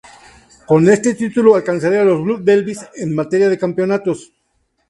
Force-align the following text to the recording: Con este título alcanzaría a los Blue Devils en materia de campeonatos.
Con 0.65 0.89
este 0.89 1.13
título 1.13 1.53
alcanzaría 1.53 2.01
a 2.01 2.05
los 2.05 2.23
Blue 2.23 2.39
Devils 2.41 2.83
en 2.95 3.13
materia 3.13 3.49
de 3.49 3.59
campeonatos. 3.59 4.33